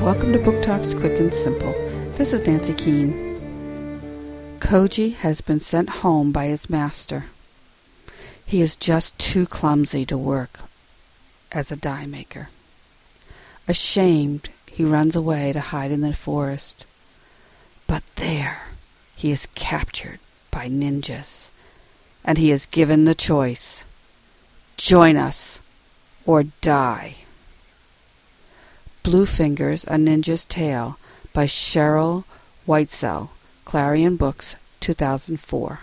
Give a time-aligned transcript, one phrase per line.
[0.00, 1.72] Welcome to Book Talks Quick and Simple.
[2.12, 3.38] This is Nancy Keene.
[4.58, 7.26] Koji has been sent home by his master.
[8.46, 10.60] He is just too clumsy to work
[11.52, 12.48] as a dye maker.
[13.68, 16.86] Ashamed, he runs away to hide in the forest.
[17.86, 18.68] But there,
[19.14, 20.18] he is captured
[20.50, 21.50] by ninjas,
[22.24, 23.84] and he is given the choice
[24.78, 25.60] join us
[26.24, 27.16] or die.
[29.10, 30.96] Blue Fingers, A Ninja's Tale
[31.32, 32.22] by Cheryl
[32.64, 33.30] Whitesel,
[33.64, 35.80] Clarion Books, 2004.